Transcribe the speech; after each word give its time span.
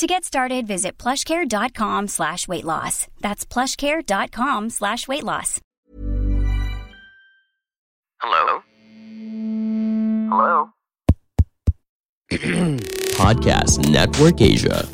To 0.00 0.08
get 0.08 0.24
started, 0.24 0.64
visit 0.64 0.96
plushcare.com 0.96 2.08
slash 2.08 2.48
weight 2.48 2.64
loss. 2.64 3.04
That's 3.20 3.44
plushcare.com 3.44 4.72
slash 4.72 5.04
weight 5.04 5.28
loss. 5.28 5.60
Hello? 8.16 8.64
Hello? 10.32 10.72
Podcast 13.20 13.84
Network 13.92 14.40
Asia. 14.40 14.88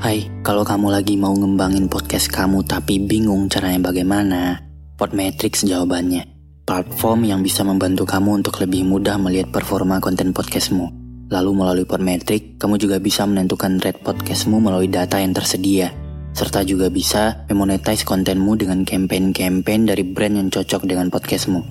Hai, 0.00 0.32
kalau 0.40 0.64
kamu 0.64 0.88
lagi 0.96 1.20
mau 1.20 1.36
ngembangin 1.36 1.92
podcast 1.92 2.32
kamu 2.32 2.64
tapi 2.64 2.96
bingung 2.96 3.52
caranya 3.52 3.92
bagaimana, 3.92 4.64
Podmetrics 4.96 5.68
jawabannya. 5.68 6.32
Platform 6.64 7.28
yang 7.28 7.44
bisa 7.44 7.60
membantu 7.60 8.08
kamu 8.08 8.40
untuk 8.40 8.56
lebih 8.64 8.88
mudah 8.88 9.20
melihat 9.20 9.52
performa 9.52 10.00
konten 10.00 10.32
podcastmu. 10.32 11.01
Lalu 11.32 11.50
melalui 11.56 11.86
Podmetrics, 11.88 12.60
kamu 12.60 12.76
juga 12.76 13.00
bisa 13.00 13.24
menentukan 13.24 13.80
rate 13.80 14.04
podcastmu 14.04 14.60
melalui 14.60 14.92
data 14.92 15.16
yang 15.16 15.32
tersedia. 15.32 15.88
Serta 16.36 16.60
juga 16.60 16.92
bisa 16.92 17.48
memonetize 17.48 18.04
kontenmu 18.04 18.52
dengan 18.60 18.84
campaign-campaign 18.84 19.88
dari 19.88 20.04
brand 20.04 20.36
yang 20.36 20.48
cocok 20.52 20.84
dengan 20.84 21.08
podcastmu. 21.08 21.64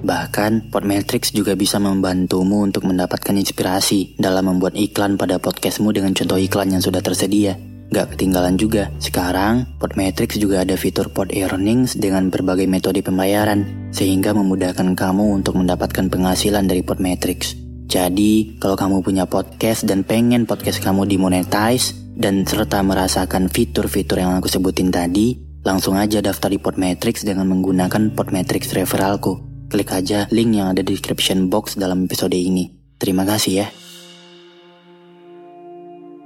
Bahkan, 0.00 0.72
Podmetrics 0.72 1.36
juga 1.36 1.52
bisa 1.52 1.76
membantumu 1.76 2.64
untuk 2.64 2.88
mendapatkan 2.88 3.36
inspirasi 3.36 4.16
dalam 4.16 4.48
membuat 4.48 4.80
iklan 4.80 5.20
pada 5.20 5.36
podcastmu 5.36 5.92
dengan 5.92 6.16
contoh 6.16 6.40
iklan 6.40 6.72
yang 6.72 6.80
sudah 6.80 7.04
tersedia. 7.04 7.60
Gak 7.92 8.16
ketinggalan 8.16 8.56
juga, 8.56 8.88
sekarang 8.96 9.76
Podmetrics 9.76 10.40
juga 10.40 10.64
ada 10.64 10.72
fitur 10.80 11.12
Pod 11.12 11.28
Earnings 11.36 12.00
dengan 12.00 12.32
berbagai 12.32 12.64
metode 12.64 13.04
pembayaran, 13.04 13.92
sehingga 13.92 14.32
memudahkan 14.32 14.96
kamu 14.96 15.36
untuk 15.44 15.60
mendapatkan 15.60 16.08
penghasilan 16.08 16.64
dari 16.64 16.80
Podmetrics. 16.80 17.71
Jadi, 17.86 18.56
kalau 18.62 18.78
kamu 18.78 19.04
punya 19.04 19.24
podcast 19.26 19.84
dan 19.84 20.06
pengen 20.06 20.46
podcast 20.48 20.80
kamu 20.80 21.04
dimonetize 21.06 21.96
dan 22.16 22.44
serta 22.44 22.80
merasakan 22.84 23.48
fitur-fitur 23.48 24.20
yang 24.20 24.36
aku 24.38 24.48
sebutin 24.48 24.92
tadi, 24.92 25.36
langsung 25.64 25.96
aja 25.96 26.20
daftar 26.20 26.52
di 26.52 26.58
Podmetrics 26.60 27.24
dengan 27.24 27.48
menggunakan 27.50 28.12
Podmetrics 28.12 28.72
referralku. 28.74 29.40
Klik 29.72 29.88
aja 29.88 30.28
link 30.28 30.52
yang 30.52 30.76
ada 30.76 30.84
di 30.84 30.92
description 30.92 31.48
box 31.48 31.80
dalam 31.80 32.04
episode 32.04 32.36
ini. 32.36 32.68
Terima 33.00 33.24
kasih 33.24 33.52
ya. 33.64 33.68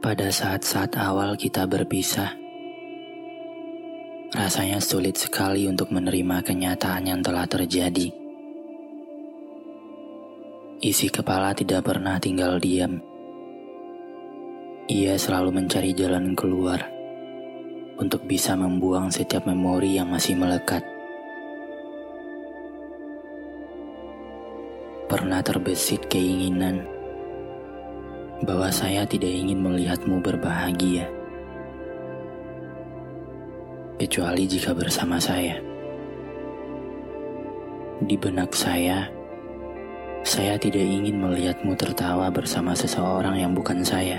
Pada 0.03 0.31
saat-saat 0.31 0.99
awal 0.99 1.39
kita 1.39 1.67
berpisah, 1.67 2.35
rasanya 4.35 4.83
sulit 4.83 5.19
sekali 5.19 5.67
untuk 5.71 5.95
menerima 5.95 6.43
kenyataan 6.43 7.11
yang 7.11 7.21
telah 7.23 7.47
terjadi. 7.47 8.26
Isi 10.87 11.11
kepala 11.11 11.51
tidak 11.51 11.83
pernah 11.91 12.15
tinggal 12.23 12.63
diam. 12.63 13.03
Ia 14.87 15.19
selalu 15.19 15.59
mencari 15.59 15.91
jalan 15.91 16.39
keluar 16.39 16.79
untuk 17.99 18.23
bisa 18.23 18.55
membuang 18.55 19.11
setiap 19.11 19.51
memori 19.51 19.99
yang 19.99 20.15
masih 20.15 20.39
melekat. 20.39 20.87
Pernah 25.11 25.43
terbesit 25.43 26.07
keinginan 26.07 26.87
bahwa 28.47 28.71
saya 28.71 29.03
tidak 29.11 29.35
ingin 29.35 29.59
melihatmu 29.59 30.23
berbahagia, 30.23 31.11
kecuali 33.99 34.47
jika 34.47 34.71
bersama 34.71 35.19
saya. 35.19 35.59
Di 38.07 38.15
benak 38.15 38.55
saya, 38.55 39.16
saya 40.27 40.59
tidak 40.59 40.83
ingin 40.83 41.23
melihatmu 41.23 41.79
tertawa 41.79 42.27
bersama 42.35 42.75
seseorang 42.75 43.39
yang 43.39 43.55
bukan 43.55 43.79
saya. 43.87 44.19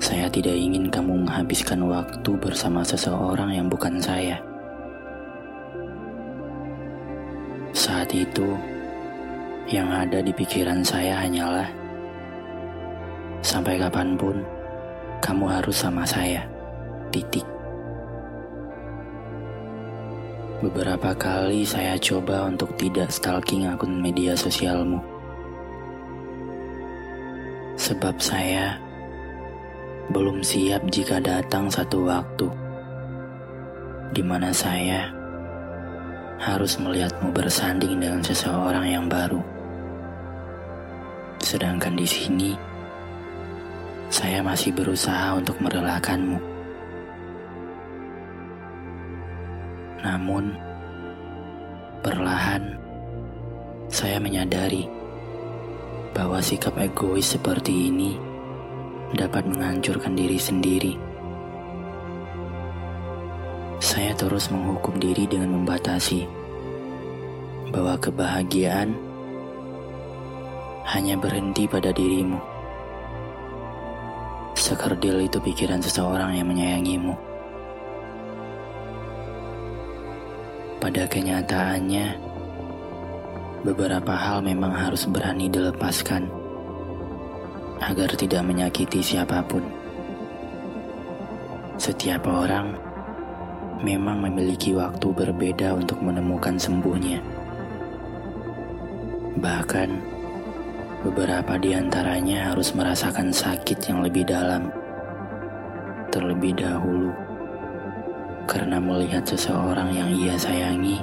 Saya 0.00 0.32
tidak 0.32 0.56
ingin 0.56 0.88
kamu 0.88 1.28
menghabiskan 1.28 1.84
waktu 1.84 2.40
bersama 2.40 2.80
seseorang 2.80 3.52
yang 3.52 3.68
bukan 3.68 4.00
saya. 4.00 4.40
Saat 7.76 8.16
itu, 8.16 8.56
yang 9.68 9.92
ada 9.92 10.24
di 10.24 10.32
pikiran 10.32 10.80
saya 10.80 11.20
hanyalah 11.20 11.68
sampai 13.44 13.76
kapan 13.76 14.16
pun 14.16 14.40
kamu 15.20 15.52
harus 15.52 15.76
sama 15.84 16.08
saya. 16.08 16.48
Titik. 17.12 17.53
Beberapa 20.64 21.12
kali 21.12 21.60
saya 21.60 21.92
coba 22.00 22.48
untuk 22.48 22.72
tidak 22.80 23.12
stalking 23.12 23.68
akun 23.68 24.00
media 24.00 24.32
sosialmu. 24.32 24.96
Sebab 27.76 28.16
saya 28.16 28.80
belum 30.08 30.40
siap 30.40 30.88
jika 30.88 31.20
datang 31.20 31.68
satu 31.68 32.08
waktu 32.08 32.48
di 34.16 34.24
mana 34.24 34.56
saya 34.56 35.12
harus 36.40 36.80
melihatmu 36.80 37.28
bersanding 37.28 38.00
dengan 38.00 38.24
seseorang 38.24 38.88
yang 38.88 39.04
baru. 39.04 39.44
Sedangkan 41.44 41.92
di 41.92 42.08
sini 42.08 42.56
saya 44.08 44.40
masih 44.40 44.72
berusaha 44.72 45.36
untuk 45.36 45.60
merelakanmu. 45.60 46.53
Namun, 50.04 50.52
perlahan 52.04 52.76
saya 53.88 54.20
menyadari 54.20 54.84
bahwa 56.12 56.44
sikap 56.44 56.76
egois 56.76 57.24
seperti 57.24 57.88
ini 57.88 58.12
dapat 59.16 59.48
menghancurkan 59.48 60.12
diri 60.12 60.36
sendiri. 60.36 60.94
Saya 63.80 64.12
terus 64.12 64.52
menghukum 64.52 65.00
diri 65.00 65.24
dengan 65.24 65.56
membatasi 65.56 66.28
bahwa 67.72 67.96
kebahagiaan 67.98 68.92
hanya 70.84 71.16
berhenti 71.16 71.64
pada 71.64 71.90
dirimu. 71.90 72.38
Sekerdil 74.54 75.26
itu 75.26 75.40
pikiran 75.40 75.80
seseorang 75.82 76.36
yang 76.38 76.46
menyayangimu. 76.48 77.33
Pada 80.84 81.08
kenyataannya, 81.08 82.12
beberapa 83.64 84.12
hal 84.12 84.44
memang 84.44 84.68
harus 84.68 85.08
berani 85.08 85.48
dilepaskan 85.48 86.28
agar 87.80 88.12
tidak 88.12 88.44
menyakiti 88.44 89.00
siapa 89.00 89.40
pun. 89.48 89.64
Setiap 91.80 92.28
orang 92.28 92.76
memang 93.80 94.28
memiliki 94.28 94.76
waktu 94.76 95.08
berbeda 95.08 95.72
untuk 95.72 96.04
menemukan 96.04 96.60
sembuhnya. 96.60 97.24
Bahkan, 99.40 99.88
beberapa 101.00 101.56
di 101.64 101.72
antaranya 101.72 102.52
harus 102.52 102.76
merasakan 102.76 103.32
sakit 103.32 103.88
yang 103.88 104.04
lebih 104.04 104.28
dalam 104.28 104.68
terlebih 106.12 106.52
dahulu 106.60 107.33
karena 108.44 108.76
melihat 108.76 109.24
seseorang 109.24 109.88
yang 109.92 110.10
ia 110.12 110.36
sayangi 110.36 111.00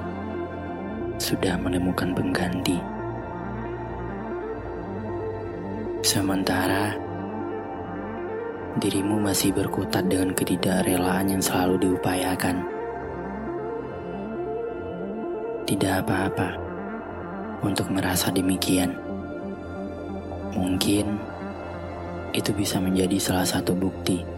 sudah 1.18 1.58
menemukan 1.58 2.14
pengganti. 2.14 2.78
Sementara 6.02 6.98
dirimu 8.82 9.22
masih 9.22 9.54
berkutat 9.54 10.10
dengan 10.10 10.34
ketidakrelaan 10.34 11.38
yang 11.38 11.42
selalu 11.44 11.78
diupayakan. 11.90 12.66
Tidak 15.70 15.94
apa-apa 16.02 16.58
untuk 17.62 17.94
merasa 17.94 18.34
demikian. 18.34 18.98
Mungkin 20.58 21.06
itu 22.34 22.52
bisa 22.56 22.82
menjadi 22.82 23.18
salah 23.22 23.48
satu 23.48 23.78
bukti 23.78 24.31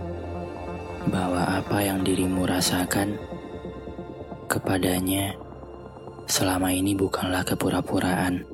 bahwa 1.09 1.59
apa 1.59 1.83
yang 1.83 2.03
dirimu 2.03 2.45
rasakan 2.47 3.19
kepadanya 4.47 5.33
selama 6.29 6.71
ini 6.71 6.93
bukanlah 6.93 7.43
kepura-puraan. 7.43 8.45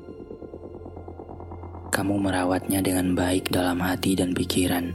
Kamu 1.90 2.14
merawatnya 2.22 2.80
dengan 2.80 3.12
baik 3.18 3.50
dalam 3.50 3.82
hati 3.82 4.14
dan 4.14 4.30
pikiran. 4.32 4.94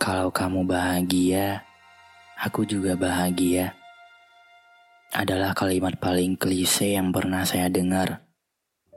Kalau 0.00 0.32
kamu 0.32 0.64
bahagia, 0.64 1.64
Aku 2.40 2.64
juga 2.64 2.96
bahagia. 2.96 3.76
Adalah 5.12 5.52
kalimat 5.52 6.00
paling 6.00 6.40
klise 6.40 6.96
yang 6.96 7.12
pernah 7.12 7.44
saya 7.44 7.68
dengar 7.68 8.24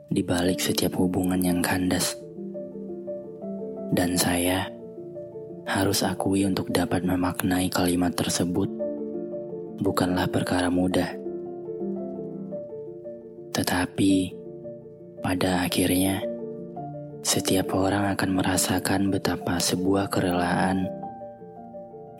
di 0.07 0.23
balik 0.23 0.63
setiap 0.63 0.95
hubungan 0.95 1.43
yang 1.43 1.59
kandas. 1.59 2.15
Dan 3.91 4.15
saya 4.15 4.71
harus 5.63 6.03
akui 6.03 6.43
untuk 6.43 6.67
dapat 6.67 7.07
memaknai 7.07 7.71
kalimat 7.71 8.11
tersebut 8.11 8.67
bukanlah 9.79 10.27
perkara 10.27 10.67
mudah. 10.67 11.07
Tetapi 13.53 14.13
pada 15.23 15.63
akhirnya 15.63 16.19
setiap 17.23 17.71
orang 17.71 18.11
akan 18.11 18.29
merasakan 18.35 19.07
betapa 19.07 19.55
sebuah 19.61 20.11
kerelaan 20.11 20.89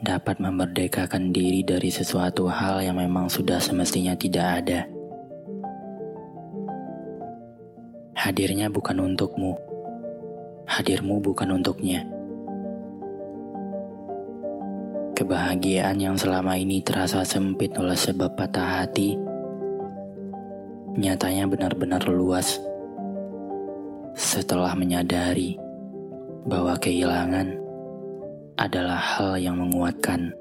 dapat 0.00 0.40
memerdekakan 0.40 1.32
diri 1.32 1.64
dari 1.64 1.88
sesuatu 1.88 2.48
hal 2.48 2.80
yang 2.80 2.96
memang 3.00 3.28
sudah 3.28 3.60
semestinya 3.60 4.16
tidak 4.16 4.64
ada. 4.64 4.80
Hadirnya 8.14 8.72
bukan 8.72 9.12
untukmu. 9.12 9.52
Hadirmu 10.64 11.20
bukan 11.20 11.60
untuknya. 11.60 12.13
Kebahagiaan 15.24 15.96
yang 15.96 16.20
selama 16.20 16.52
ini 16.60 16.84
terasa 16.84 17.24
sempit 17.24 17.72
oleh 17.80 17.96
sebab 17.96 18.36
patah 18.36 18.84
hati, 18.84 19.16
nyatanya 21.00 21.48
benar-benar 21.48 22.04
luas 22.12 22.60
setelah 24.12 24.76
menyadari 24.76 25.56
bahwa 26.44 26.76
kehilangan 26.76 27.56
adalah 28.60 29.00
hal 29.00 29.40
yang 29.40 29.56
menguatkan. 29.56 30.36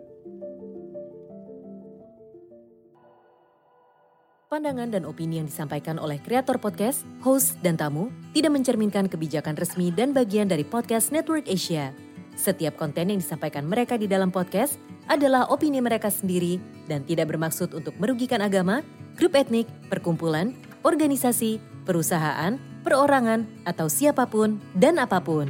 Pandangan 4.52 4.92
dan 4.92 5.08
opini 5.08 5.40
yang 5.40 5.48
disampaikan 5.48 5.96
oleh 5.96 6.20
kreator 6.20 6.60
podcast, 6.60 7.08
host, 7.24 7.56
dan 7.64 7.80
tamu 7.80 8.12
tidak 8.36 8.52
mencerminkan 8.52 9.08
kebijakan 9.08 9.56
resmi 9.56 9.96
dan 9.96 10.12
bagian 10.12 10.52
dari 10.52 10.68
podcast 10.68 11.16
Network 11.16 11.48
Asia. 11.48 11.96
Setiap 12.34 12.76
konten 12.76 13.14
yang 13.14 13.20
disampaikan 13.22 13.70
mereka 13.70 13.96
di 13.96 14.10
dalam 14.10 14.34
podcast 14.34 14.82
adalah 15.08 15.48
opini 15.54 15.80
mereka 15.80 16.10
sendiri 16.10 16.58
dan 16.90 17.06
tidak 17.06 17.30
bermaksud 17.30 17.72
untuk 17.78 17.94
merugikan 18.02 18.42
agama, 18.42 18.82
grup 19.16 19.38
etnik, 19.38 19.70
perkumpulan, 19.88 20.58
organisasi, 20.82 21.62
perusahaan, 21.86 22.58
perorangan, 22.82 23.46
atau 23.64 23.88
siapa 23.88 24.28
pun 24.28 24.60
dan 24.76 25.00
apa 25.00 25.22
pun. 25.22 25.48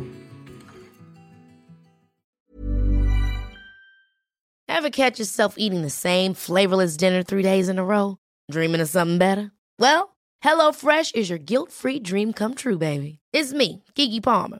Ever 4.68 4.92
catch 4.92 5.16
yourself 5.16 5.56
eating 5.56 5.82
the 5.86 5.94
same 5.94 6.36
flavorless 6.36 7.00
dinner 7.00 7.24
three 7.24 7.46
days 7.46 7.72
in 7.72 7.80
a 7.80 7.86
row? 7.86 8.20
Dreaming 8.52 8.84
of 8.84 8.92
something 8.92 9.16
better? 9.16 9.56
Well, 9.80 10.18
HelloFresh 10.44 11.16
is 11.16 11.32
your 11.32 11.40
guilt-free 11.40 12.04
dream 12.04 12.34
come 12.36 12.54
true, 12.54 12.78
baby. 12.78 13.20
It's 13.32 13.54
me, 13.54 13.84
Kiki 13.96 14.20
Palmer. 14.20 14.60